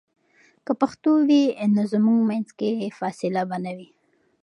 [0.65, 1.43] که پښتو وي،
[1.73, 3.89] نو زموږ منځ کې فاصله به نه وي.